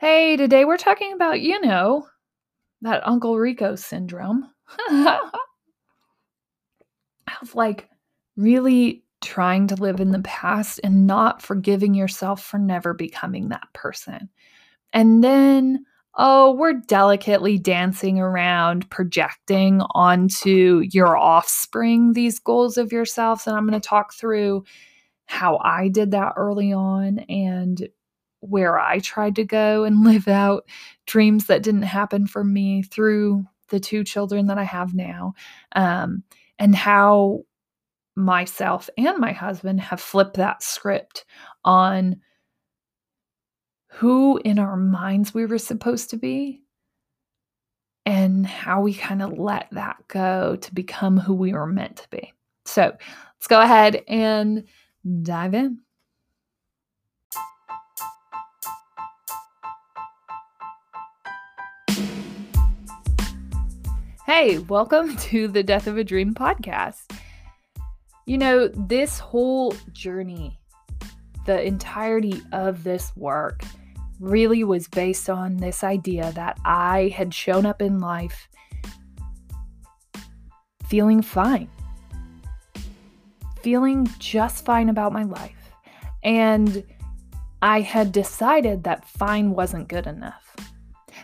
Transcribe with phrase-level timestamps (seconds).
[0.00, 2.06] Hey, today we're talking about, you know,
[2.80, 4.50] that Uncle Rico syndrome.
[4.90, 5.20] of
[7.54, 7.86] like
[8.34, 13.68] really trying to live in the past and not forgiving yourself for never becoming that
[13.74, 14.30] person.
[14.94, 23.46] And then, oh, we're delicately dancing around, projecting onto your offspring these goals of yourselves.
[23.46, 24.64] And I'm going to talk through
[25.26, 27.86] how I did that early on and
[28.40, 30.66] where I tried to go and live out
[31.06, 35.34] dreams that didn't happen for me through the two children that I have now,
[35.76, 36.24] um,
[36.58, 37.44] and how
[38.16, 41.24] myself and my husband have flipped that script
[41.64, 42.16] on
[43.88, 46.62] who in our minds we were supposed to be
[48.06, 52.08] and how we kind of let that go to become who we were meant to
[52.10, 52.32] be.
[52.64, 54.64] So let's go ahead and
[55.22, 55.80] dive in.
[64.32, 67.00] Hey, welcome to the Death of a Dream podcast.
[68.26, 70.56] You know, this whole journey,
[71.46, 73.64] the entirety of this work,
[74.20, 78.46] really was based on this idea that I had shown up in life
[80.86, 81.68] feeling fine,
[83.62, 85.72] feeling just fine about my life.
[86.22, 86.84] And
[87.62, 90.49] I had decided that fine wasn't good enough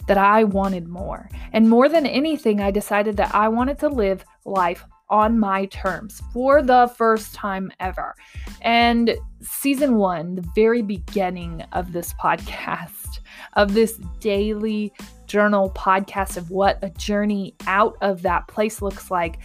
[0.06, 1.28] that I wanted more.
[1.52, 6.20] And more than anything, I decided that I wanted to live life on my terms
[6.32, 8.14] for the first time ever.
[8.62, 13.20] And season one, the very beginning of this podcast,
[13.54, 14.92] of this daily
[15.26, 19.38] journal podcast of what a journey out of that place looks like.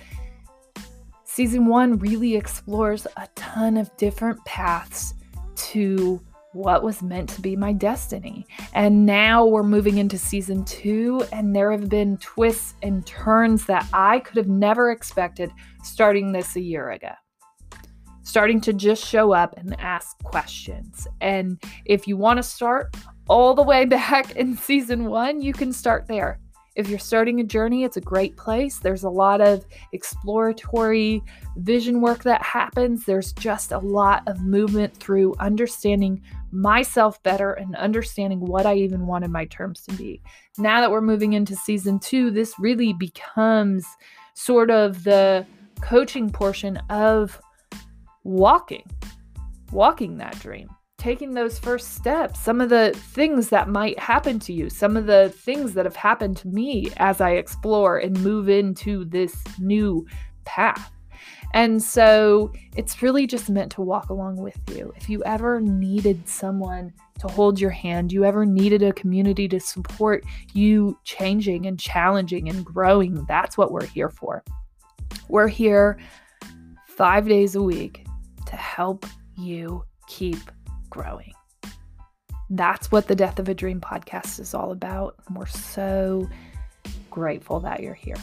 [1.23, 5.13] Season one really explores a ton of different paths
[5.55, 6.21] to
[6.53, 8.45] what was meant to be my destiny.
[8.73, 13.87] And now we're moving into season two, and there have been twists and turns that
[13.93, 15.51] I could have never expected
[15.83, 17.11] starting this a year ago.
[18.23, 21.07] Starting to just show up and ask questions.
[21.21, 22.95] And if you want to start
[23.27, 26.39] all the way back in season one, you can start there.
[26.73, 28.79] If you're starting a journey, it's a great place.
[28.79, 31.21] There's a lot of exploratory
[31.57, 33.03] vision work that happens.
[33.03, 39.07] There's just a lot of movement through understanding myself better and understanding what I even
[39.07, 40.21] wanted my terms to be.
[40.57, 43.85] Now that we're moving into season two, this really becomes
[44.33, 45.45] sort of the
[45.81, 47.39] coaching portion of
[48.23, 48.89] walking,
[49.71, 50.69] walking that dream
[51.01, 55.07] taking those first steps, some of the things that might happen to you, some of
[55.07, 60.05] the things that have happened to me as I explore and move into this new
[60.45, 60.91] path.
[61.53, 64.93] And so it's really just meant to walk along with you.
[64.95, 69.59] If you ever needed someone to hold your hand, you ever needed a community to
[69.59, 70.23] support
[70.53, 74.43] you changing and challenging and growing, that's what we're here for.
[75.27, 75.99] We're here
[76.87, 78.05] five days a week
[78.45, 79.05] to help
[79.37, 80.39] you keep
[80.89, 81.33] growing.
[82.49, 85.15] That's what the Death of a Dream podcast is all about.
[85.27, 86.27] And we're so
[87.09, 88.17] grateful that you're here.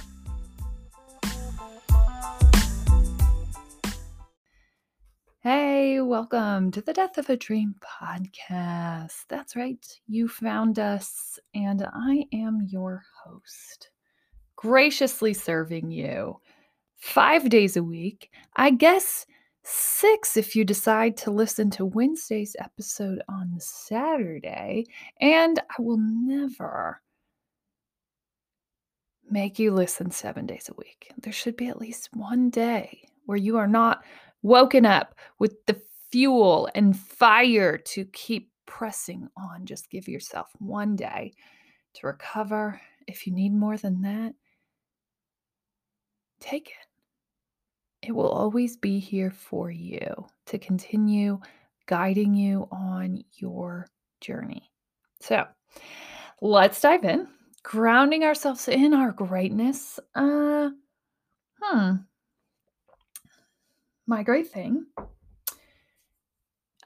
[5.50, 9.24] Hey, welcome to the Death of a Dream podcast.
[9.30, 13.88] That's right, you found us, and I am your host,
[14.56, 16.38] graciously serving you
[16.98, 18.30] five days a week.
[18.56, 19.24] I guess
[19.62, 24.84] six if you decide to listen to Wednesday's episode on Saturday.
[25.18, 27.00] And I will never
[29.30, 31.10] make you listen seven days a week.
[31.16, 34.04] There should be at least one day where you are not
[34.42, 39.66] woken up with the fuel and fire to keep pressing on.
[39.66, 41.32] Just give yourself one day
[41.94, 42.80] to recover.
[43.06, 44.34] If you need more than that,
[46.40, 48.06] take it.
[48.08, 51.40] It will always be here for you to continue
[51.86, 53.88] guiding you on your
[54.20, 54.70] journey.
[55.20, 55.46] So
[56.40, 57.26] let's dive in.
[57.64, 59.98] Grounding ourselves in our greatness.
[60.14, 60.70] Uh,
[61.60, 61.92] hmm.
[64.08, 64.86] My great thing.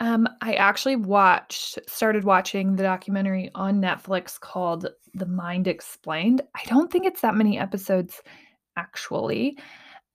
[0.01, 6.43] Um, I actually watched, started watching the documentary on Netflix called The Mind Explained.
[6.57, 8.21] I don't think it's that many episodes,
[8.77, 9.57] actually.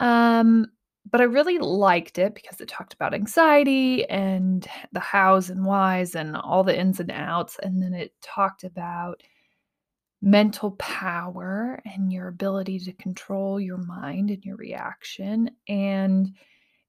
[0.01, 0.65] Um,
[1.09, 6.13] but I really liked it because it talked about anxiety and the hows and whys
[6.13, 7.57] and all the ins and outs.
[7.63, 9.24] And then it talked about
[10.21, 15.51] mental power and your ability to control your mind and your reaction.
[15.69, 16.36] And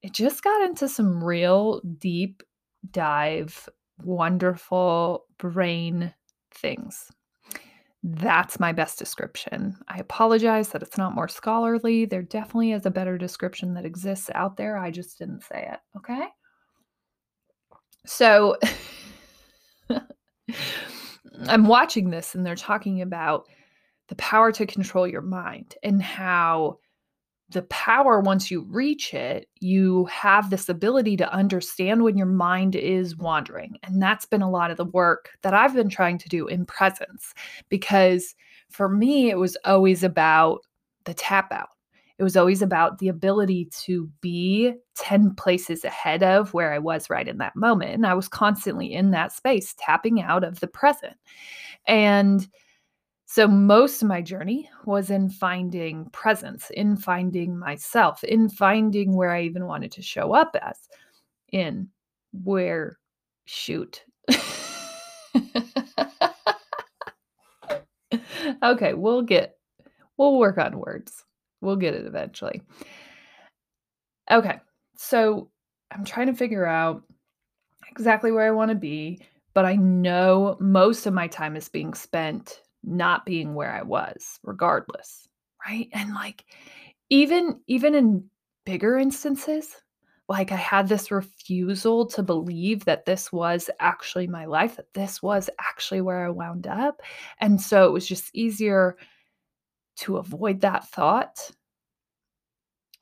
[0.01, 2.43] it just got into some real deep
[2.91, 3.67] dive,
[4.03, 6.13] wonderful brain
[6.51, 7.11] things.
[8.01, 9.75] That's my best description.
[9.89, 12.05] I apologize that it's not more scholarly.
[12.05, 14.77] There definitely is a better description that exists out there.
[14.77, 15.79] I just didn't say it.
[15.97, 16.27] Okay.
[18.05, 18.57] So
[21.47, 23.47] I'm watching this and they're talking about
[24.07, 26.79] the power to control your mind and how
[27.51, 32.75] the power, once you reach it, you have this ability to understand when your mind
[32.75, 33.77] is wandering.
[33.83, 36.65] And that's been a lot of the work that I've been trying to do in
[36.65, 37.33] presence
[37.69, 38.35] because
[38.69, 40.59] for me, it was always about
[41.05, 41.69] the tap out.
[42.19, 47.09] It was always about the ability to be 10 places ahead of where I was
[47.09, 47.93] right in that moment.
[47.93, 51.15] And I was constantly in that space, tapping out of the present.
[51.87, 52.45] And
[53.31, 59.29] so, most of my journey was in finding presence, in finding myself, in finding where
[59.29, 60.79] I even wanted to show up as,
[61.51, 61.89] in
[62.43, 62.97] where,
[63.45, 64.03] shoot.
[68.63, 69.59] okay, we'll get,
[70.17, 71.23] we'll work on words.
[71.61, 72.63] We'll get it eventually.
[74.31, 74.59] Okay,
[74.95, 75.51] so
[75.91, 77.03] I'm trying to figure out
[77.91, 79.21] exactly where I want to be,
[79.53, 84.39] but I know most of my time is being spent not being where I was
[84.43, 85.27] regardless,
[85.67, 85.89] right?
[85.93, 86.45] And like
[87.09, 88.29] even even in
[88.65, 89.75] bigger instances,
[90.29, 95.23] like I had this refusal to believe that this was actually my life, that this
[95.23, 97.01] was actually where I wound up.
[97.39, 98.95] And so it was just easier
[99.97, 101.51] to avoid that thought,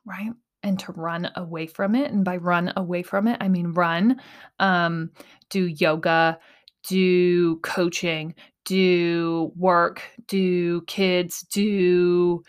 [0.06, 0.32] right?
[0.64, 2.12] And to run away from it.
[2.12, 4.22] And by run away from it, I mean run,
[4.60, 5.12] um,
[5.50, 6.40] do yoga,
[6.88, 8.36] do coaching,
[8.68, 12.44] do work, do kids, do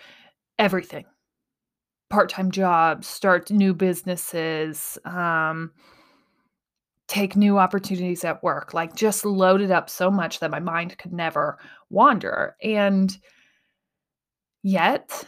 [0.58, 1.04] everything.
[2.10, 5.70] Part time jobs, start new businesses, um,
[7.06, 11.12] take new opportunities at work, like just loaded up so much that my mind could
[11.12, 12.56] never wander.
[12.62, 13.16] And
[14.64, 15.24] yet,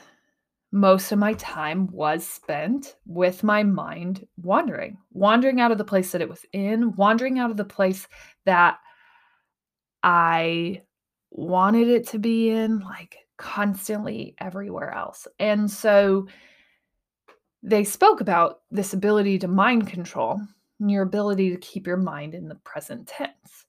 [0.72, 6.10] most of my time was spent with my mind wandering, wandering out of the place
[6.10, 8.08] that it was in, wandering out of the place
[8.44, 8.78] that
[10.02, 10.82] I
[11.30, 15.26] wanted it to be in, like constantly everywhere else.
[15.38, 16.26] And so
[17.62, 20.40] they spoke about this ability to mind control,
[20.80, 23.66] and your ability to keep your mind in the present tense.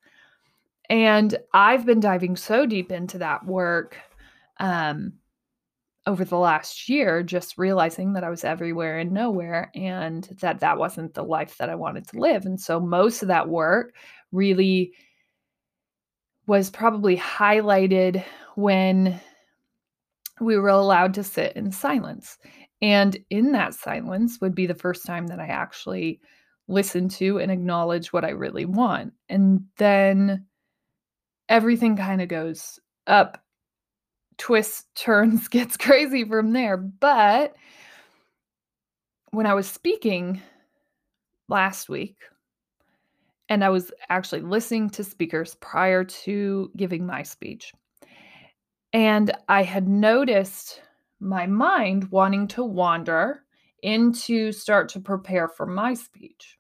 [0.89, 3.98] And I've been diving so deep into that work
[4.60, 5.13] um,
[6.06, 10.78] over the last year, just realizing that I was everywhere and nowhere and that that
[10.78, 12.45] wasn't the life that I wanted to live.
[12.45, 13.94] And so most of that work
[14.31, 14.94] really
[16.47, 18.23] was probably highlighted
[18.55, 19.19] when
[20.39, 22.38] we were allowed to sit in silence.
[22.81, 26.19] And in that silence would be the first time that I actually
[26.67, 29.13] listened to and acknowledge what I really want.
[29.29, 30.45] And then
[31.47, 33.44] everything kind of goes up,
[34.37, 36.77] twists, turns, gets crazy from there.
[36.77, 37.55] But
[39.29, 40.41] when I was speaking
[41.47, 42.17] last week,
[43.51, 47.74] and I was actually listening to speakers prior to giving my speech.
[48.94, 50.81] And I had noticed
[51.19, 53.44] my mind wanting to wander
[53.83, 56.57] into start to prepare for my speech.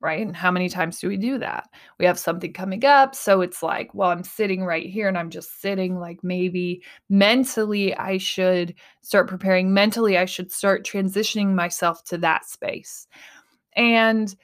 [0.00, 0.24] Right.
[0.24, 1.70] And how many times do we do that?
[1.98, 3.16] We have something coming up.
[3.16, 5.98] So it's like, well, I'm sitting right here and I'm just sitting.
[5.98, 9.74] Like maybe mentally, I should start preparing.
[9.74, 13.08] Mentally, I should start transitioning myself to that space.
[13.74, 14.36] And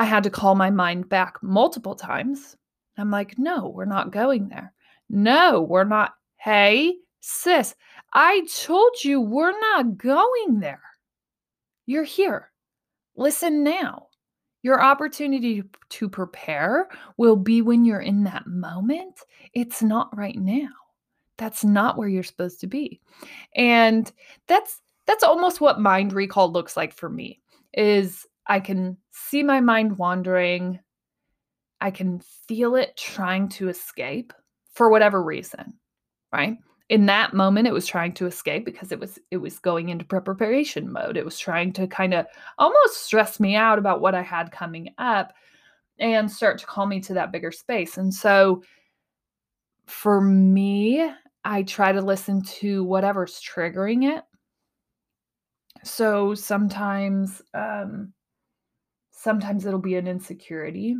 [0.00, 2.56] I had to call my mind back multiple times.
[2.96, 4.72] I'm like, no, we're not going there.
[5.10, 6.14] No, we're not.
[6.38, 7.74] Hey, sis,
[8.14, 10.80] I told you we're not going there.
[11.84, 12.50] You're here.
[13.14, 14.06] Listen now.
[14.62, 16.88] Your opportunity to prepare
[17.18, 19.20] will be when you're in that moment.
[19.52, 20.70] It's not right now.
[21.36, 23.02] That's not where you're supposed to be.
[23.54, 24.10] And
[24.46, 27.42] that's that's almost what mind recall looks like for me.
[27.74, 30.80] Is I can see my mind wandering.
[31.80, 34.32] I can feel it trying to escape
[34.72, 35.74] for whatever reason,
[36.32, 36.58] right?
[36.88, 40.04] In that moment it was trying to escape because it was it was going into
[40.04, 41.16] preparation mode.
[41.16, 42.26] It was trying to kind of
[42.58, 45.32] almost stress me out about what I had coming up
[45.98, 47.98] and start to call me to that bigger space.
[47.98, 48.62] And so
[49.86, 51.08] for me,
[51.44, 54.24] I try to listen to whatever's triggering it.
[55.84, 58.12] So sometimes um
[59.22, 60.96] Sometimes it'll be an insecurity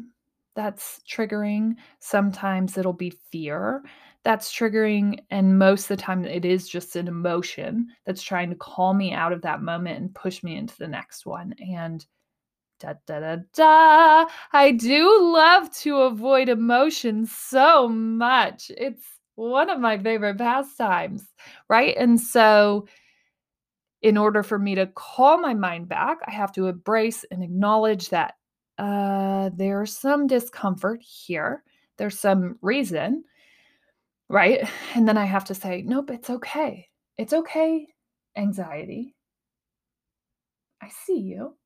[0.54, 1.76] that's triggering.
[2.00, 3.82] Sometimes it'll be fear
[4.24, 5.20] that's triggering.
[5.30, 9.12] And most of the time, it is just an emotion that's trying to call me
[9.12, 11.54] out of that moment and push me into the next one.
[11.58, 12.04] And
[12.80, 14.26] Da da da da.
[14.52, 18.70] I do love to avoid emotions so much.
[18.76, 21.24] It's one of my favorite pastimes,
[21.68, 21.94] right?
[21.96, 22.86] And so,
[24.02, 28.08] in order for me to call my mind back, I have to embrace and acknowledge
[28.10, 28.34] that
[28.78, 31.62] uh, there's some discomfort here.
[31.98, 33.24] There's some reason,
[34.28, 34.68] right?
[34.94, 36.88] And then I have to say, nope, it's okay.
[37.18, 37.86] It's okay,
[38.36, 39.14] anxiety.
[40.82, 41.56] I see you.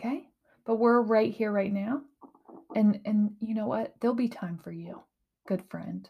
[0.00, 0.24] Okay?
[0.64, 2.00] But we're right here right now.
[2.74, 3.94] And and you know what?
[4.00, 5.02] There'll be time for you,
[5.46, 6.08] good friend.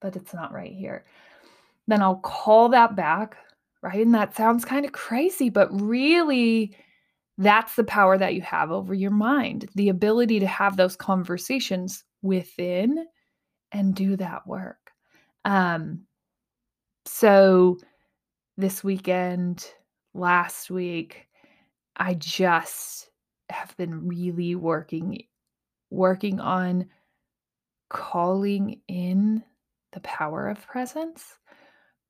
[0.00, 1.04] But it's not right here.
[1.86, 3.36] Then I'll call that back,
[3.84, 4.04] right?
[4.04, 6.74] And that sounds kind of crazy, but really
[7.36, 12.02] that's the power that you have over your mind, the ability to have those conversations
[12.22, 13.06] within
[13.72, 14.90] and do that work.
[15.44, 16.06] Um
[17.06, 17.76] so
[18.56, 19.66] this weekend,
[20.14, 21.26] last week,
[21.96, 23.10] I just
[23.50, 25.24] have been really working
[25.90, 26.86] working on
[27.90, 29.44] calling in
[29.92, 31.38] the power of presence,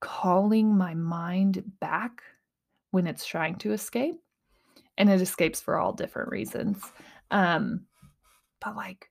[0.05, 2.21] calling my mind back
[2.91, 4.21] when it's trying to escape.
[4.99, 6.79] And it escapes for all different reasons.
[7.31, 7.87] Um,
[8.61, 9.11] but like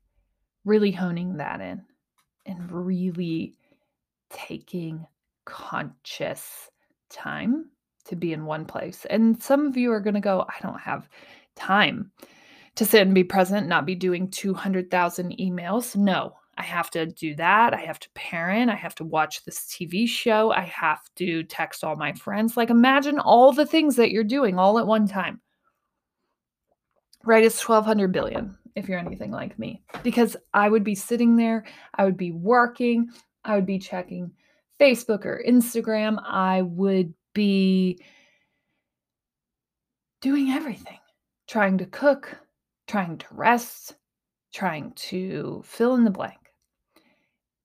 [0.63, 1.81] really honing that in
[2.45, 3.55] and really
[4.29, 5.05] taking
[5.45, 6.69] conscious
[7.09, 7.71] time
[8.05, 9.05] to be in one place.
[9.09, 11.09] And some of you are going to go, I don't have
[11.55, 12.11] time
[12.75, 15.95] to sit and be present, not be doing 200,000 emails.
[15.95, 17.73] No, I have to do that.
[17.73, 18.69] I have to parent.
[18.69, 20.51] I have to watch this TV show.
[20.51, 22.55] I have to text all my friends.
[22.55, 25.41] Like, imagine all the things that you're doing all at one time.
[27.23, 27.43] Right?
[27.43, 32.05] It's 1,200 billion if you're anything like me, because I would be sitting there, I
[32.05, 33.09] would be working,
[33.45, 34.31] I would be checking
[34.79, 37.99] Facebook or Instagram, I would be
[40.21, 40.97] doing everything
[41.47, 42.35] trying to cook,
[42.87, 43.95] trying to rest,
[44.53, 46.42] trying to fill in the blank.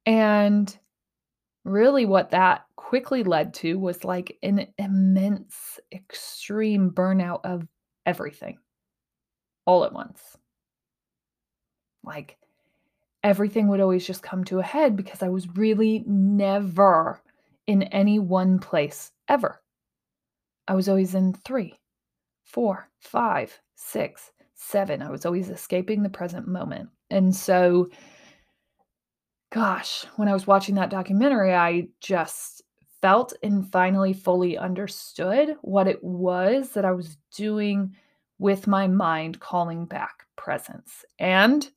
[0.09, 0.75] And
[1.67, 7.69] really, what that quickly led to was like an immense, extreme burnout of
[8.07, 8.57] everything
[9.67, 10.39] all at once.
[12.03, 12.39] Like
[13.23, 17.21] everything would always just come to a head because I was really never
[17.67, 19.61] in any one place ever.
[20.67, 21.79] I was always in three,
[22.45, 25.03] four, five, six, seven.
[25.03, 26.89] I was always escaping the present moment.
[27.11, 27.91] And so,
[29.51, 32.63] gosh, when I was watching that documentary, I just
[33.01, 37.95] felt and finally fully understood what it was that I was doing
[38.39, 41.05] with my mind calling back presence.
[41.19, 41.69] And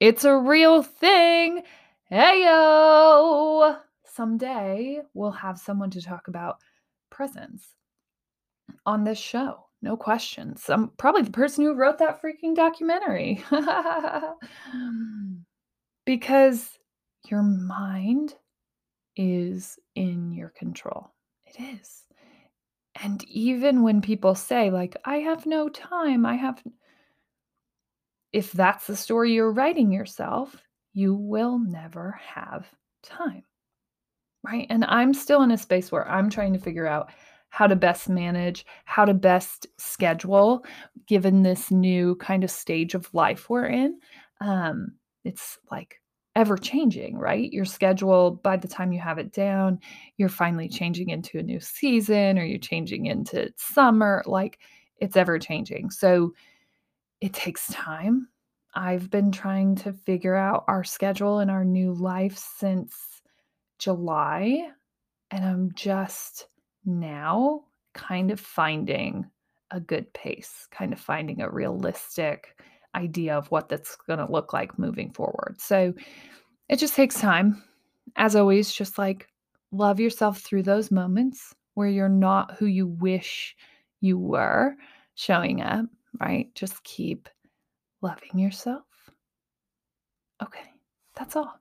[0.00, 1.62] it's a real thing.
[2.10, 3.78] Heyo!
[4.04, 6.58] Someday we'll have someone to talk about
[7.10, 7.66] presence
[8.84, 9.66] on this show.
[9.80, 10.68] No questions.
[10.68, 13.42] I'm probably the person who wrote that freaking documentary.
[16.06, 16.78] because
[17.30, 18.34] your mind
[19.16, 21.12] is in your control.
[21.46, 22.04] It is.
[23.02, 26.62] And even when people say, like, I have no time, I have
[28.32, 30.56] if that's the story you're writing yourself,
[30.94, 32.66] you will never have
[33.02, 33.42] time.
[34.42, 34.66] Right.
[34.70, 37.10] And I'm still in a space where I'm trying to figure out
[37.50, 40.64] how to best manage, how to best schedule,
[41.06, 44.00] given this new kind of stage of life we're in.
[44.40, 46.01] Um, it's like
[46.34, 47.52] ever changing, right?
[47.52, 49.78] Your schedule, by the time you have it down,
[50.16, 54.22] you're finally changing into a new season or you're changing into summer.
[54.26, 54.58] Like
[54.98, 55.90] it's ever changing.
[55.90, 56.32] So,
[57.20, 58.28] it takes time.
[58.74, 63.22] I've been trying to figure out our schedule and our new life since
[63.78, 64.70] July,
[65.30, 66.48] and I'm just
[66.84, 69.30] now kind of finding
[69.70, 72.60] a good pace, kind of finding a realistic
[72.94, 75.56] idea of what that's going to look like moving forward.
[75.58, 75.94] So
[76.68, 77.62] it just takes time.
[78.16, 79.28] As always, just like
[79.70, 83.56] love yourself through those moments where you're not who you wish
[84.00, 84.74] you were
[85.14, 85.86] showing up
[86.20, 86.54] right?
[86.54, 87.28] Just keep
[88.00, 88.84] loving yourself.
[90.42, 90.72] Okay,
[91.14, 91.58] that's all.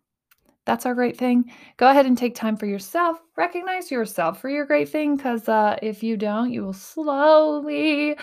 [0.65, 1.51] That's our great thing.
[1.77, 3.19] Go ahead and take time for yourself.
[3.35, 8.15] Recognize yourself for your great thing because uh, if you don't, you will slowly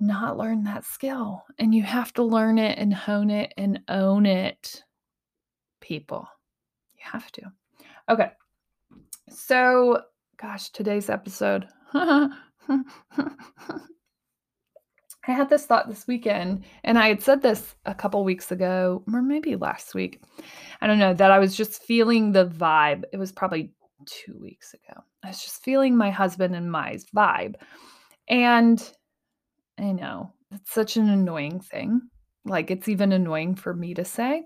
[0.00, 1.44] not learn that skill.
[1.58, 4.82] And you have to learn it and hone it and own it,
[5.80, 6.28] people.
[6.94, 7.42] You have to.
[8.08, 8.30] Okay.
[9.28, 10.02] So,
[10.40, 11.66] gosh, today's episode.
[11.92, 12.30] I
[15.32, 19.20] had this thought this weekend, and I had said this a couple weeks ago, or
[19.20, 20.22] maybe last week.
[20.80, 23.04] I don't know, that I was just feeling the vibe.
[23.12, 23.70] It was probably
[24.06, 25.02] two weeks ago.
[25.22, 27.56] I was just feeling my husband and my vibe.
[28.28, 28.92] And
[29.78, 30.32] I know.
[30.52, 32.02] It's such an annoying thing.
[32.44, 34.44] Like, it's even annoying for me to say.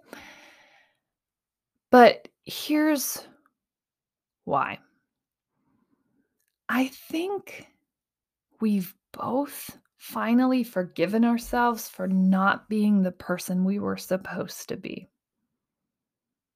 [1.90, 3.26] But here's
[4.44, 4.78] why.
[6.68, 7.66] I think
[8.60, 15.08] we've both finally forgiven ourselves for not being the person we were supposed to be.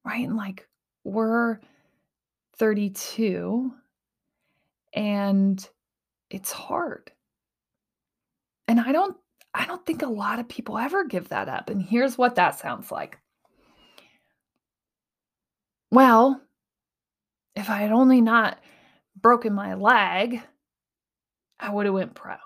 [0.04, 0.26] Right?
[0.26, 0.66] And like,
[1.04, 1.60] we're
[2.56, 3.72] 32
[4.94, 5.68] and
[6.30, 7.12] it's hard.
[8.68, 9.16] And I don't
[9.54, 11.70] I don't think a lot of people ever give that up.
[11.70, 13.18] And here's what that sounds like.
[15.90, 16.42] Well,
[17.54, 18.58] if I had only not
[19.20, 20.42] broken my leg,
[21.58, 22.36] I would have went pro.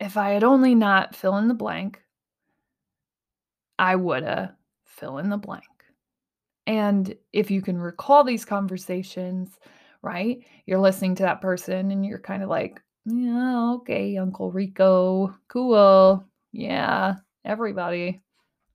[0.00, 2.02] If I had only not fill in the blank,
[3.78, 4.54] I would have
[4.84, 5.64] fill in the blank.
[6.66, 9.60] And if you can recall these conversations,
[10.02, 10.40] right?
[10.66, 16.26] You're listening to that person and you're kind of like, yeah, okay, Uncle Rico, cool.
[16.52, 18.20] Yeah, everybody.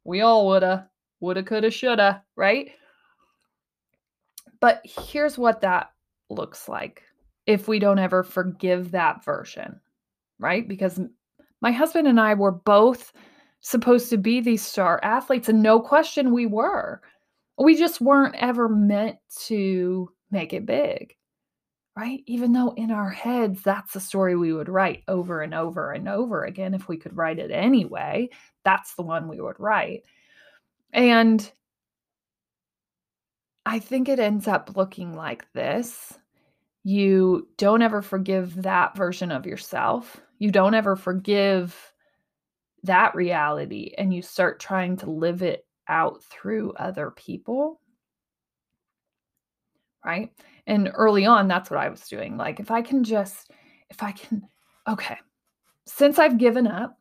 [0.06, 2.72] We all woulda, woulda, coulda, shoulda, right?
[4.62, 5.92] But here's what that
[6.30, 7.04] looks like
[7.46, 9.82] if we don't ever forgive that version,
[10.40, 10.66] right?
[10.66, 11.00] Because
[11.60, 13.12] my husband and I were both
[13.60, 17.02] supposed to be these star athletes, and no question we were.
[17.58, 21.16] We just weren't ever meant to make it big
[21.96, 22.24] right?
[22.26, 26.08] Even though in our heads, that's the story we would write over and over and
[26.08, 26.74] over again.
[26.74, 28.30] If we could write it anyway,
[28.64, 30.04] that's the one we would write.
[30.94, 31.52] And
[33.66, 36.18] I think it ends up looking like this.
[36.84, 40.20] You don't ever forgive that version of yourself.
[40.40, 41.94] You don't ever forgive
[42.84, 47.80] that reality, and you start trying to live it out through other people.
[50.04, 50.32] Right.
[50.68, 52.38] And early on, that's what I was doing.
[52.38, 53.51] Like, if I can just,
[53.89, 54.44] if I can,
[54.88, 55.18] okay,
[55.86, 56.98] since I've given up,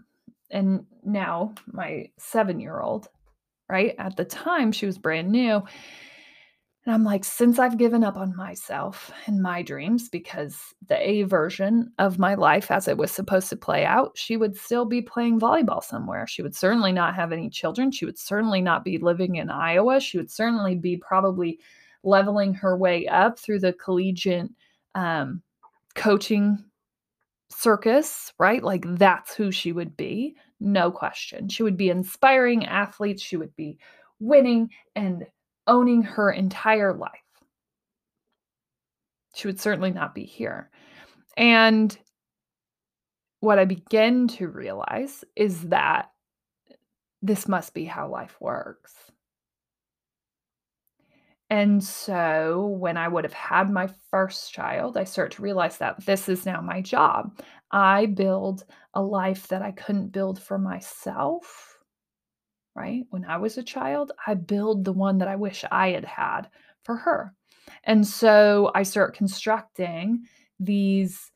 [0.51, 3.09] and now my seven year old,
[3.69, 3.95] right?
[3.99, 5.63] At the time, she was brand new.
[6.87, 10.57] And I'm like, since I've given up on myself and my dreams, because
[10.89, 14.57] the A version of my life as it was supposed to play out, she would
[14.57, 16.27] still be playing volleyball somewhere.
[16.27, 17.93] She would certainly not have any children.
[17.93, 20.01] She would certainly not be living in Iowa.
[20.01, 21.61] She would certainly be probably
[22.03, 24.49] leveling her way up through the collegiate
[24.95, 25.43] um,
[25.95, 26.65] coaching
[27.51, 28.63] circus, right?
[28.63, 31.49] Like that's who she would be, no question.
[31.49, 33.79] She would be inspiring athletes, she would be
[34.19, 35.27] winning and
[35.67, 37.11] owning her entire life.
[39.35, 40.71] She would certainly not be here.
[41.37, 41.97] And
[43.41, 46.11] what I begin to realize is that
[47.23, 48.95] this must be how life works.
[51.51, 56.07] And so when I would have had my first child, I start to realize that
[56.07, 57.41] this is now my job.
[57.73, 61.77] I build a life that I couldn't build for myself,
[62.77, 63.03] right?
[63.11, 66.49] When I was a child, I build the one that I wish I had had
[66.85, 67.35] for her.
[67.83, 70.27] And so I start constructing
[70.61, 71.33] these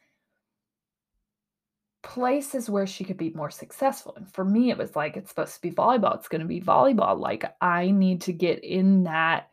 [2.05, 4.14] places where she could be more successful.
[4.16, 6.14] And for me, it was like, it's supposed to be volleyball.
[6.16, 7.18] It's going to be volleyball.
[7.18, 9.48] Like, I need to get in that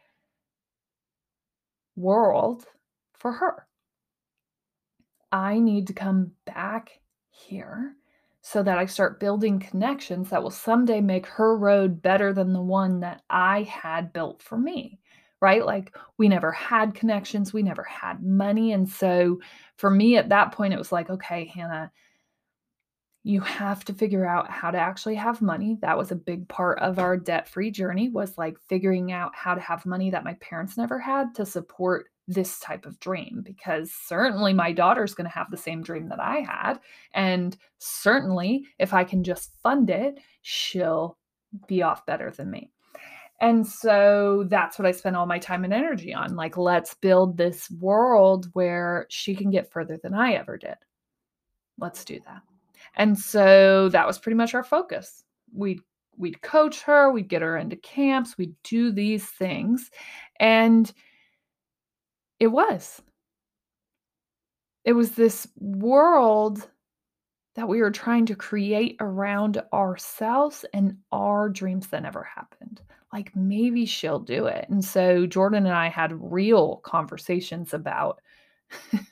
[2.02, 2.66] world
[3.14, 3.68] for her.
[5.32, 7.96] I need to come back here
[8.42, 12.62] so that I start building connections that will someday make her road better than the
[12.62, 15.00] one that I had built for me.
[15.40, 15.66] Right?
[15.66, 18.74] Like we never had connections, we never had money.
[18.74, 19.40] And so
[19.78, 21.92] for me at that point, it was like, okay, Hannah,
[23.24, 26.80] you have to figure out how to actually have money that was a big part
[26.80, 30.34] of our debt free journey was like figuring out how to have money that my
[30.36, 35.34] parents never had to support this type of dream because certainly my daughter's going to
[35.36, 36.80] have the same dream that I had
[37.14, 41.18] and certainly if I can just fund it she'll
[41.68, 42.72] be off better than me.
[43.40, 46.36] And so that's what I spent all my time and energy on.
[46.36, 50.76] Like, let's build this world where she can get further than I ever did.
[51.80, 52.42] Let's do that.
[52.95, 55.23] And so that was pretty much our focus.
[55.54, 55.82] We'd
[56.17, 59.89] we'd coach her, we'd get her into camps, we'd do these things.
[60.39, 60.91] And
[62.39, 63.01] it was.
[64.84, 66.67] It was this world
[67.56, 72.82] that we were trying to create around ourselves and our dreams that never happened.
[73.12, 74.67] Like maybe she'll do it.
[74.69, 78.21] And so Jordan and I had real conversations about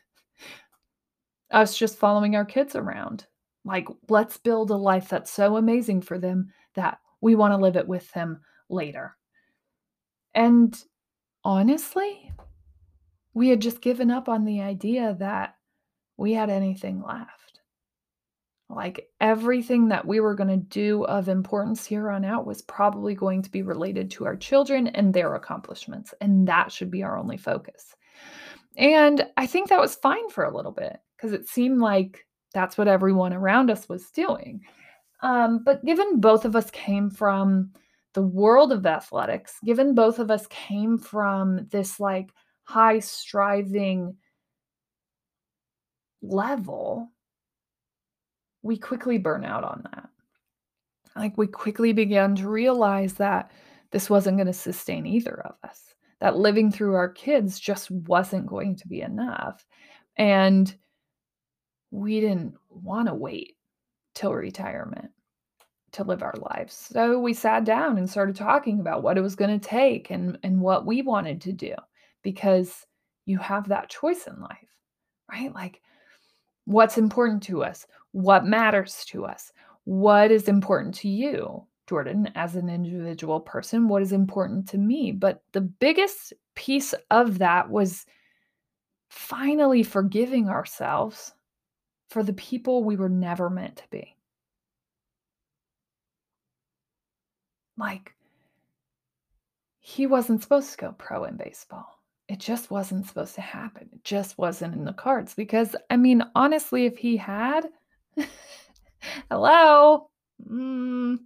[1.52, 3.28] us just following our kids around
[3.70, 7.76] like, let's build a life that's so amazing for them that we want to live
[7.76, 9.16] it with them later.
[10.34, 10.76] And
[11.44, 12.32] honestly,
[13.34, 15.56] we had just given up on the idea that
[16.18, 17.62] we had anything left.
[18.70, 23.16] Like everything that we were going to do of importance here on out was probably
[23.16, 26.14] going to be related to our children and their accomplishments.
[26.22, 27.96] And that should be our only focus.
[28.78, 32.78] And I think that was fine for a little bit because it seemed like that's
[32.78, 34.62] what everyone around us was doing.
[35.22, 37.72] Um, but given both of us came from
[38.14, 42.32] the world of athletics, given both of us came from this like
[42.64, 44.16] high striving
[46.22, 47.12] level,
[48.62, 50.10] we quickly burn out on that.
[51.16, 53.52] Like we quickly began to realize that
[53.92, 58.46] this wasn't going to sustain either of us, that living through our kids just wasn't
[58.46, 59.66] going to be enough.
[60.18, 60.74] And
[61.92, 63.56] we didn't want to wait
[64.14, 65.10] till retirement
[65.92, 66.74] to live our lives.
[66.92, 70.38] So we sat down and started talking about what it was going to take and,
[70.44, 71.74] and what we wanted to do
[72.22, 72.86] because
[73.26, 74.70] you have that choice in life,
[75.32, 75.54] right?
[75.54, 75.82] Like
[76.66, 79.52] what's important to us, what matters to us,
[79.86, 85.12] what is important to you, Jordan, as an individual person, what is important to me.
[85.12, 88.06] But the biggest piece of that was
[89.10, 91.34] finally forgiving ourselves
[92.10, 94.16] for the people we were never meant to be.
[97.78, 98.14] Like,
[99.80, 102.00] he wasn't supposed to go pro in baseball.
[102.28, 103.90] It just wasn't supposed to happen.
[103.92, 105.34] It just wasn't in the cards.
[105.34, 107.70] Because, I mean, honestly, if he had,
[109.32, 110.10] hello,
[110.48, 111.18] mm,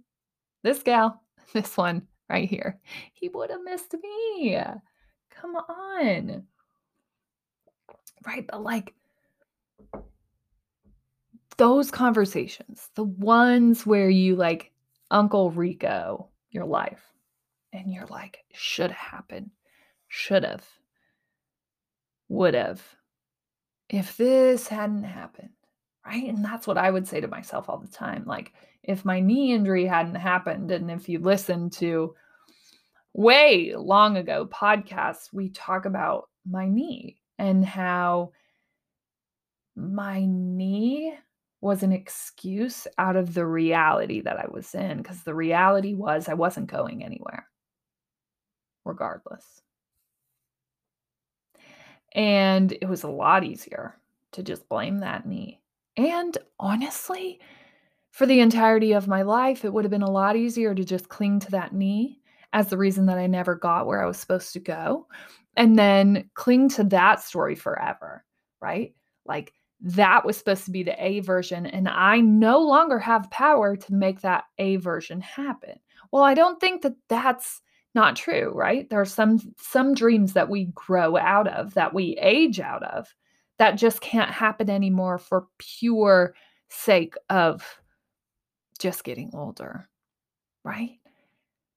[0.62, 2.78] this gal, this one right here,
[3.12, 4.56] he would have missed me.
[5.30, 6.44] Come on.
[8.24, 8.46] Right.
[8.46, 8.94] But like,
[11.56, 14.72] those conversations, the ones where you like
[15.10, 17.02] Uncle Rico your life
[17.72, 19.50] and you're like, should happen,
[20.08, 20.64] should have,
[22.28, 22.82] would have,
[23.88, 25.50] if this hadn't happened,
[26.06, 26.24] right?
[26.24, 28.24] And that's what I would say to myself all the time.
[28.26, 32.14] Like, if my knee injury hadn't happened, and if you listen to
[33.12, 38.32] way long ago podcasts, we talk about my knee and how
[39.76, 41.14] my knee
[41.64, 46.28] was an excuse out of the reality that I was in because the reality was
[46.28, 47.48] I wasn't going anywhere,
[48.84, 49.62] regardless.
[52.14, 53.96] And it was a lot easier
[54.32, 55.62] to just blame that knee.
[55.96, 57.40] And honestly,
[58.10, 61.08] for the entirety of my life, it would have been a lot easier to just
[61.08, 62.20] cling to that knee
[62.52, 65.06] as the reason that I never got where I was supposed to go
[65.56, 68.22] and then cling to that story forever,
[68.60, 68.94] right?
[69.24, 69.54] Like
[69.86, 73.94] that was supposed to be the A version, and I no longer have power to
[73.94, 75.78] make that A version happen.
[76.10, 77.60] Well, I don't think that that's
[77.94, 78.88] not true, right?
[78.88, 83.14] There are some some dreams that we grow out of, that we age out of,
[83.58, 86.34] that just can't happen anymore for pure
[86.70, 87.62] sake of
[88.78, 89.86] just getting older,
[90.64, 90.98] right?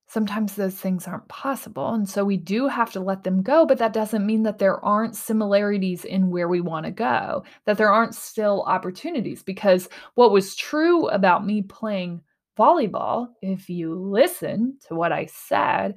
[0.07, 1.93] Sometimes those things aren't possible.
[1.93, 4.83] And so we do have to let them go, but that doesn't mean that there
[4.83, 9.43] aren't similarities in where we want to go, that there aren't still opportunities.
[9.43, 12.21] Because what was true about me playing
[12.57, 15.95] volleyball, if you listen to what I said,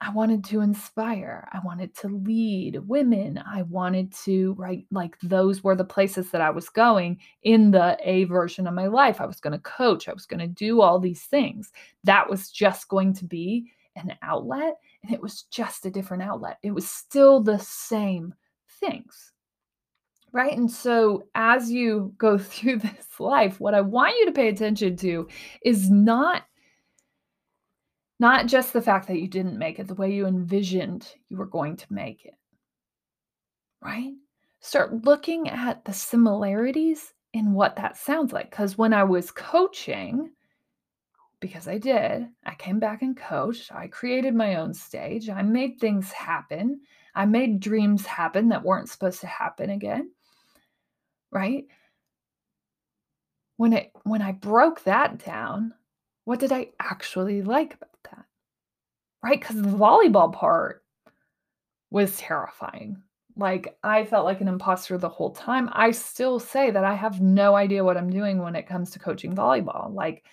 [0.00, 1.48] I wanted to inspire.
[1.52, 3.42] I wanted to lead women.
[3.50, 7.96] I wanted to, write Like those were the places that I was going in the
[8.02, 9.20] A version of my life.
[9.20, 10.08] I was going to coach.
[10.08, 11.72] I was going to do all these things.
[12.04, 14.74] That was just going to be an outlet.
[15.02, 16.58] And it was just a different outlet.
[16.62, 18.34] It was still the same
[18.80, 19.32] things.
[20.32, 20.56] Right.
[20.56, 24.96] And so as you go through this life, what I want you to pay attention
[24.98, 25.26] to
[25.64, 26.42] is not
[28.18, 31.46] not just the fact that you didn't make it the way you envisioned you were
[31.46, 32.34] going to make it.
[33.82, 34.14] Right?
[34.60, 38.50] Start looking at the similarities in what that sounds like.
[38.50, 40.30] Because when I was coaching,
[41.40, 43.70] because I did, I came back and coached.
[43.70, 45.28] I created my own stage.
[45.28, 46.80] I made things happen.
[47.14, 50.10] I made dreams happen that weren't supposed to happen again.
[51.30, 51.66] Right?
[53.58, 55.74] When it when I broke that down,
[56.26, 58.26] what did I actually like about that?
[59.26, 59.40] right?
[59.40, 60.84] Because the volleyball part
[61.90, 63.02] was terrifying.
[63.36, 65.68] Like, I felt like an imposter the whole time.
[65.72, 69.00] I still say that I have no idea what I'm doing when it comes to
[69.00, 69.92] coaching volleyball.
[69.92, 70.24] Like,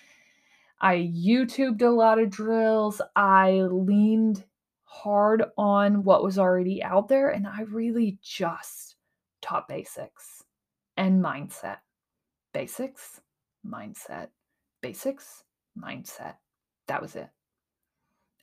[0.80, 3.02] I YouTubed a lot of drills.
[3.16, 4.44] I leaned
[4.84, 8.94] hard on what was already out there, and I really just
[9.42, 10.44] taught basics
[10.96, 11.78] and mindset.
[12.52, 13.20] Basics,
[13.66, 14.28] mindset,
[14.80, 15.42] basics,
[15.78, 16.34] mindset.
[16.88, 17.28] That was it.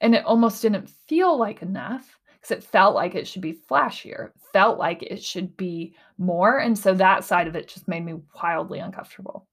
[0.01, 4.31] And it almost didn't feel like enough because it felt like it should be flashier.
[4.51, 6.57] Felt like it should be more.
[6.57, 9.47] And so that side of it just made me wildly uncomfortable.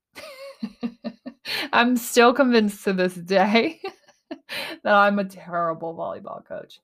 [1.73, 3.81] I'm still convinced to this day
[4.31, 6.81] that I'm a terrible volleyball coach.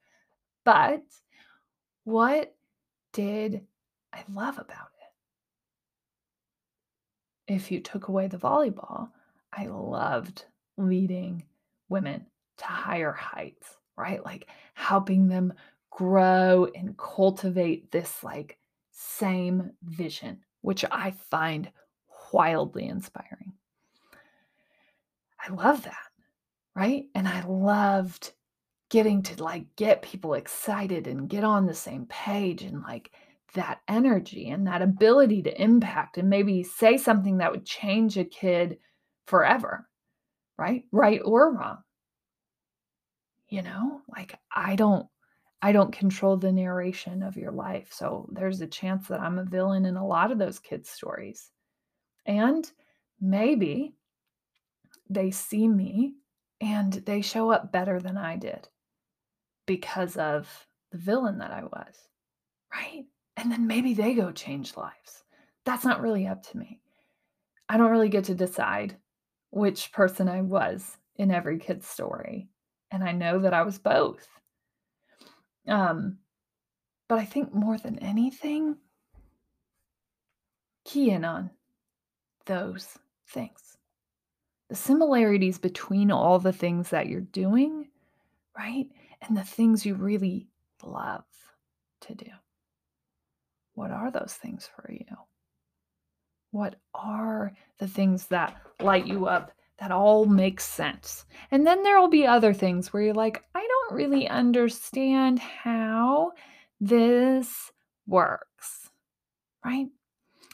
[0.65, 1.03] But
[2.05, 2.55] what
[3.13, 3.63] did
[4.13, 4.89] I love about
[7.47, 7.55] it?
[7.55, 9.09] If you took away the volleyball,
[9.53, 10.45] I loved
[10.77, 11.45] leading
[11.89, 12.27] women
[12.59, 14.25] to higher heights, right?
[14.25, 15.53] Like helping them
[15.91, 18.59] grow and cultivate this like
[18.91, 21.71] same vision, which I find
[22.33, 23.53] wildly inspiring.
[25.41, 25.97] I love that,
[26.75, 27.05] right?
[27.15, 28.33] And I loved
[28.89, 33.13] getting to like get people excited and get on the same page and like
[33.55, 38.25] that energy and that ability to impact and maybe say something that would change a
[38.25, 38.79] kid
[39.27, 39.89] forever,
[40.59, 40.85] right?
[40.93, 41.79] Right or wrong.
[43.49, 45.07] You know, like I don't
[45.63, 47.89] I don't control the narration of your life.
[47.91, 51.51] So there's a chance that I'm a villain in a lot of those kids' stories.
[52.27, 52.71] And
[53.21, 53.95] maybe
[55.09, 56.15] they see me
[56.61, 58.69] and they show up better than I did
[59.67, 62.09] because of the villain that I was,
[62.73, 63.05] right?
[63.37, 65.25] And then maybe they go change lives.
[65.65, 66.81] That's not really up to me.
[67.69, 68.97] I don't really get to decide
[69.55, 72.49] which person I was in every kid's story.
[72.91, 74.27] And I know that I was both.
[75.69, 76.19] Um,
[77.09, 78.77] but I think more than anything,
[80.85, 81.51] key in on
[82.47, 83.77] those things.
[84.71, 87.89] The similarities between all the things that you're doing,
[88.59, 88.87] right?
[89.23, 90.49] And the things you really
[90.83, 91.25] love
[92.03, 92.31] to do.
[93.75, 95.05] What are those things for you?
[96.55, 101.25] What are the things that light you up that all makes sense?
[101.51, 106.31] And then there will be other things where you're like, I don't really understand how
[106.81, 107.73] this
[108.07, 108.89] works,
[109.65, 109.89] right?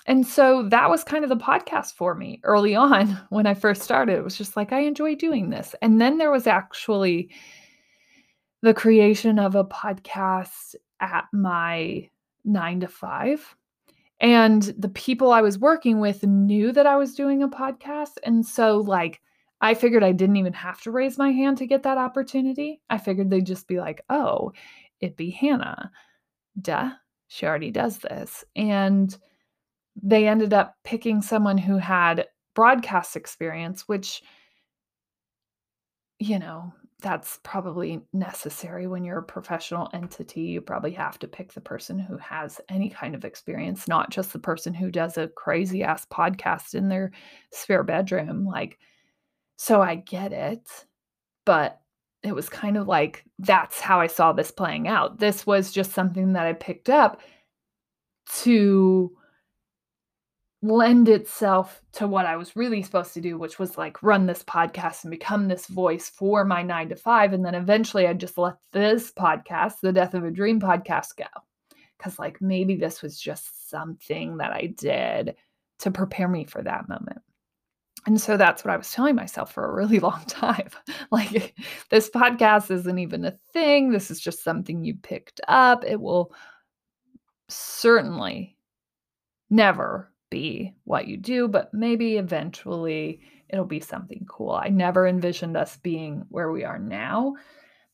[0.07, 3.83] And so that was kind of the podcast for me early on when I first
[3.83, 4.17] started.
[4.17, 5.75] It was just like, I enjoy doing this.
[5.83, 7.29] And then there was actually
[8.63, 12.09] the creation of a podcast at my
[12.43, 13.55] nine to five.
[14.21, 18.19] And the people I was working with knew that I was doing a podcast.
[18.23, 19.21] And so, like,
[19.63, 22.81] I figured I didn't even have to raise my hand to get that opportunity.
[22.91, 24.53] I figured they'd just be like, oh,
[25.01, 25.91] it'd be Hannah.
[26.61, 26.91] Duh,
[27.29, 28.45] she already does this.
[28.57, 29.17] And
[30.03, 34.23] they ended up picking someone who had broadcast experience, which,
[36.19, 40.43] you know, that's probably necessary when you're a professional entity.
[40.43, 44.33] You probably have to pick the person who has any kind of experience, not just
[44.33, 47.11] the person who does a crazy ass podcast in their
[47.53, 48.45] spare bedroom.
[48.45, 48.79] Like,
[49.57, 50.69] so I get it,
[51.45, 51.81] but
[52.23, 55.19] it was kind of like that's how I saw this playing out.
[55.19, 57.21] This was just something that I picked up
[58.43, 59.17] to
[60.63, 64.43] lend itself to what I was really supposed to do, which was like run this
[64.43, 67.33] podcast and become this voice for my nine to five.
[67.33, 71.25] And then eventually I just let this podcast, the Death of a Dream podcast, go.
[71.99, 75.37] Cause like maybe this was just something that I did
[75.81, 77.21] to prepare me for that moment.
[78.07, 80.69] And so that's what I was telling myself for a really long time.
[81.11, 81.55] like,
[81.91, 83.91] this podcast isn't even a thing.
[83.91, 85.85] This is just something you picked up.
[85.85, 86.33] It will
[87.49, 88.57] certainly
[89.51, 94.53] never be what you do, but maybe eventually it'll be something cool.
[94.53, 97.35] I never envisioned us being where we are now.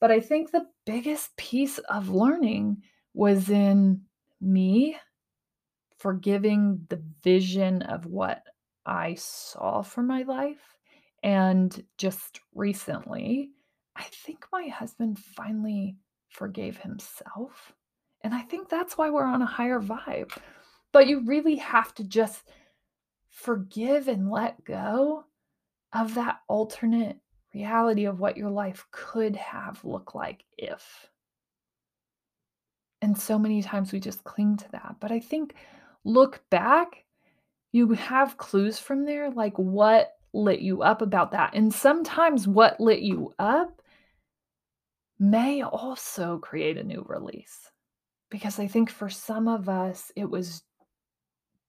[0.01, 2.83] But I think the biggest piece of learning
[3.15, 4.03] was in
[4.41, 4.97] me
[5.99, 8.43] forgiving the vision of what
[8.85, 10.77] I saw for my life.
[11.23, 13.51] And just recently,
[13.97, 15.97] I think my husband finally
[16.29, 17.73] forgave himself.
[18.23, 20.33] And I think that's why we're on a higher vibe.
[20.97, 22.43] But you really have to just
[23.29, 25.27] forgive and let go
[25.93, 27.19] of that alternate
[27.55, 31.11] reality of what your life could have looked like if.
[33.03, 34.97] And so many times we just cling to that.
[34.99, 35.55] But I think
[36.05, 37.05] look back,
[37.73, 41.51] you have clues from there, like what lit you up about that.
[41.53, 43.83] And sometimes what lit you up
[45.19, 47.71] may also create a new release.
[48.31, 50.63] Because I think for some of us, it was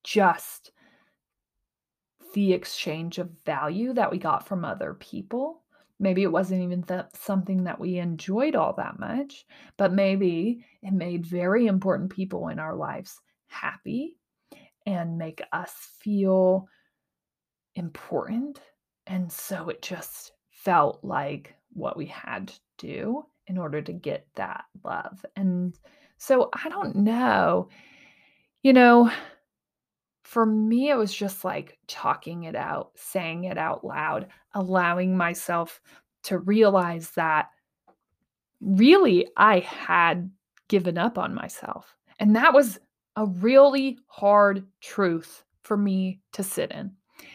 [0.08, 0.72] just
[2.34, 5.64] the exchange of value that we got from other people.
[6.00, 10.94] Maybe it wasn't even that something that we enjoyed all that much, but maybe it
[10.94, 14.16] made very important people in our lives happy
[14.86, 16.70] and make us feel
[17.76, 18.62] important.
[19.08, 24.26] And so it just felt like what we had to do in order to get
[24.36, 25.26] that love.
[25.36, 25.78] And
[26.18, 27.68] so I don't know,
[28.64, 29.12] you know,
[30.28, 35.80] for me, it was just like talking it out, saying it out loud, allowing myself
[36.24, 37.48] to realize that
[38.60, 40.30] really I had
[40.68, 41.96] given up on myself.
[42.20, 42.78] And that was
[43.16, 46.92] a really hard truth for me to sit in.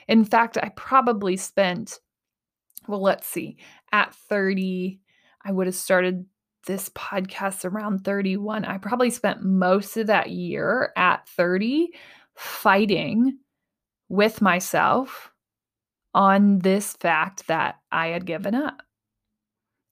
[0.07, 1.99] In fact, I probably spent,
[2.89, 3.57] well, let's see,
[3.91, 5.01] at 30,
[5.47, 6.27] I would have started
[6.67, 8.67] this podcast around 31.
[8.67, 11.95] I probably spent most of that year at 30
[12.35, 13.39] fighting
[14.09, 15.33] with myself
[16.15, 18.83] on this fact that I had given up.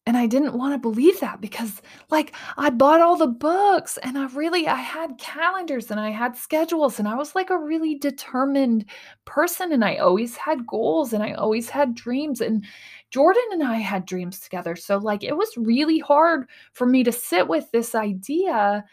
[0.07, 4.19] And I didn't want to believe that because like I bought all the books and
[4.19, 7.95] I really I had calendars and I had schedules and I was like a really
[7.95, 8.87] determined
[9.25, 12.65] person and I always had goals and I always had dreams and
[13.11, 14.75] Jordan and I had dreams together.
[14.75, 18.85] So like it was really hard for me to sit with this idea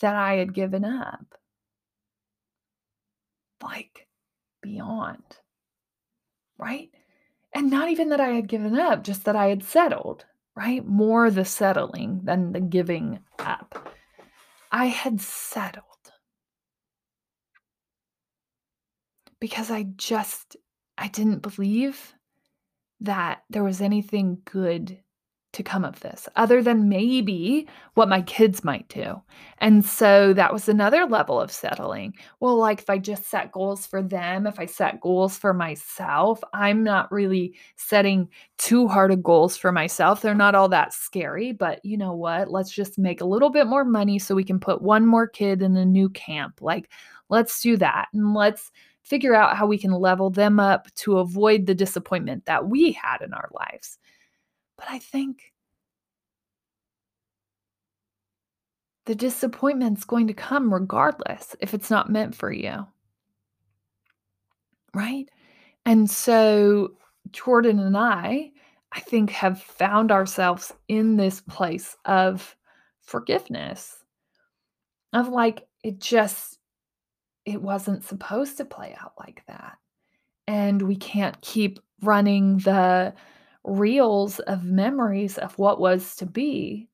[0.00, 1.36] that I had given up.
[3.62, 4.06] Like
[4.62, 5.22] beyond.
[6.58, 6.90] Right?
[7.54, 10.24] And not even that I had given up, just that I had settled
[10.56, 10.84] right?
[10.84, 13.94] More the settling than the giving up.
[14.72, 15.84] I had settled
[19.38, 20.56] because I just
[20.98, 22.14] I didn't believe
[23.00, 24.98] that there was anything good
[25.56, 29.20] to come of this other than maybe what my kids might do.
[29.58, 32.12] And so that was another level of settling.
[32.40, 36.42] Well, like if I just set goals for them, if I set goals for myself,
[36.52, 40.20] I'm not really setting too hard of goals for myself.
[40.20, 42.50] They're not all that scary, but you know what?
[42.50, 45.62] Let's just make a little bit more money so we can put one more kid
[45.62, 46.60] in a new camp.
[46.60, 46.90] Like,
[47.30, 48.08] let's do that.
[48.12, 48.70] And let's
[49.02, 53.22] figure out how we can level them up to avoid the disappointment that we had
[53.22, 53.98] in our lives.
[54.76, 55.52] But I think
[59.06, 62.86] the disappointment's going to come regardless if it's not meant for you.
[64.94, 65.28] Right?
[65.84, 66.94] And so
[67.30, 68.50] Jordan and I,
[68.92, 72.56] I think, have found ourselves in this place of
[73.02, 74.04] forgiveness,
[75.12, 76.58] of like, it just,
[77.44, 79.76] it wasn't supposed to play out like that.
[80.48, 83.14] And we can't keep running the
[83.66, 86.88] reels of memories of what was to be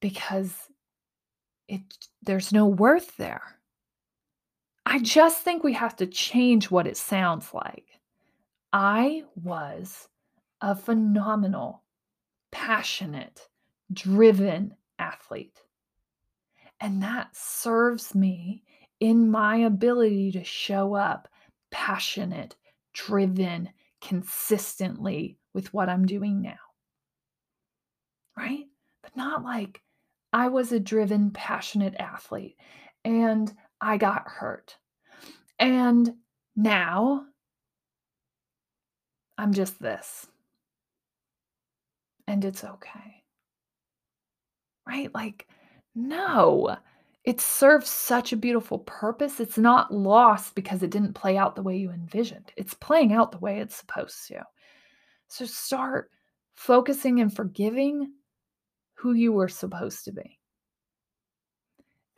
[0.00, 0.68] because
[1.68, 1.82] it
[2.22, 3.42] there's no worth there.
[4.86, 7.86] I just think we have to change what it sounds like.
[8.72, 10.08] I was
[10.60, 11.82] a phenomenal,
[12.50, 13.48] passionate,
[13.92, 15.60] driven athlete.
[16.80, 18.62] And that serves me
[19.00, 21.28] in my ability to show up
[21.70, 22.56] passionate,
[22.92, 26.58] driven, consistently with what I'm doing now.
[28.36, 28.66] Right?
[29.02, 29.82] But not like
[30.32, 32.56] I was a driven, passionate athlete
[33.04, 34.76] and I got hurt.
[35.58, 36.14] And
[36.56, 37.24] now
[39.36, 40.26] I'm just this.
[42.26, 43.24] And it's okay.
[44.86, 45.12] Right?
[45.14, 45.48] Like,
[45.94, 46.76] no,
[47.24, 49.40] it serves such a beautiful purpose.
[49.40, 53.32] It's not lost because it didn't play out the way you envisioned, it's playing out
[53.32, 54.44] the way it's supposed to.
[55.30, 56.10] So start
[56.56, 58.12] focusing and forgiving
[58.94, 60.38] who you were supposed to be.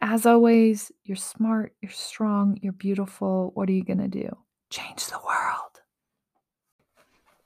[0.01, 3.53] As always, you're smart, you're strong, you're beautiful.
[3.55, 4.29] What are you going to do?
[4.70, 5.83] Change the world.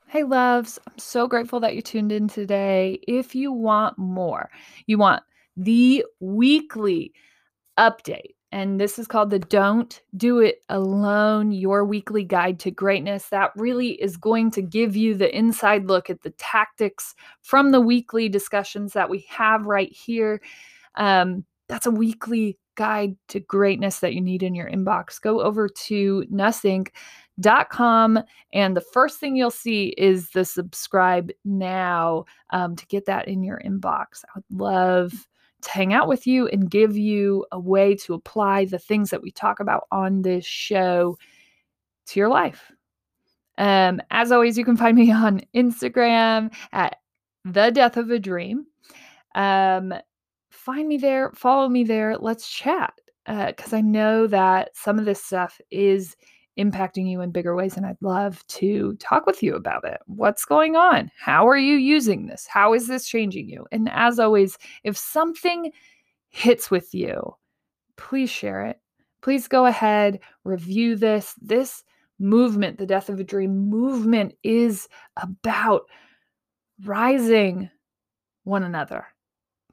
[0.06, 3.00] Hey, loves, I'm so grateful that you tuned in today.
[3.08, 4.48] If you want more,
[4.86, 5.24] you want
[5.56, 7.12] the weekly
[7.76, 13.28] update and this is called the Don't Do It Alone, your weekly guide to greatness.
[13.28, 17.82] That really is going to give you the inside look at the tactics from the
[17.82, 20.40] weekly discussions that we have right here.
[20.94, 25.20] Um, that's a weekly guide to greatness that you need in your inbox.
[25.20, 28.18] Go over to nussync.com
[28.54, 33.42] and the first thing you'll see is the subscribe now um, to get that in
[33.42, 34.24] your inbox.
[34.24, 35.28] I would love
[35.62, 39.22] to hang out with you and give you a way to apply the things that
[39.22, 41.16] we talk about on this show
[42.06, 42.72] to your life.
[43.58, 46.96] Um, as always, you can find me on Instagram at
[47.44, 48.66] the death of a dream.
[49.34, 49.94] Um,
[50.50, 52.92] find me there, follow me there, let's chat.
[53.26, 56.16] Because uh, I know that some of this stuff is
[56.58, 57.76] impacting you in bigger ways.
[57.76, 60.00] And I'd love to talk with you about it.
[60.06, 61.10] What's going on?
[61.18, 62.46] How are you using this?
[62.46, 63.66] How is this changing you?
[63.72, 65.72] And as always, if something
[66.28, 67.36] hits with you,
[67.96, 68.80] please share it.
[69.22, 71.34] Please go ahead, review this.
[71.40, 71.82] This
[72.18, 75.82] movement, the Death of a Dream movement, is about
[76.84, 77.70] rising
[78.44, 79.06] one another,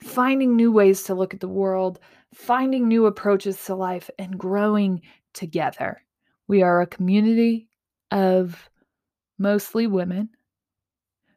[0.02, 2.00] finding new ways to look at the world,
[2.34, 5.02] finding new approaches to life, and growing
[5.34, 6.02] together
[6.54, 7.68] We are a community
[8.12, 8.70] of
[9.40, 10.30] mostly women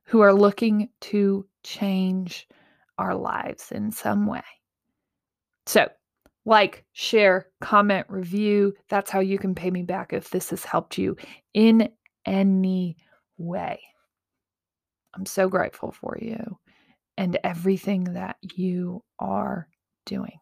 [0.04, 2.46] who are looking to change
[2.98, 4.42] our lives in some way.
[5.64, 5.88] So,
[6.44, 8.74] like, share, comment, review.
[8.90, 11.16] That's how you can pay me back if this has helped you
[11.54, 11.88] in
[12.26, 12.98] any
[13.38, 13.80] way.
[15.14, 16.58] I'm so grateful for you
[17.16, 19.66] and everything that you are
[20.04, 20.40] doing.